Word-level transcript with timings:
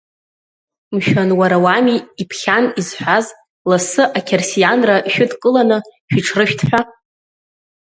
Мшәан, 0.95 1.29
уара 1.39 1.57
уами 1.63 1.97
иԥхьан 2.21 2.65
изҳәаз, 2.79 3.25
лассы 3.69 4.03
ақьырсианра 4.17 4.95
шәыдкыланы 5.13 5.77
шәыҽрышәҭ 6.11 6.59
ҳәа? 6.67 6.81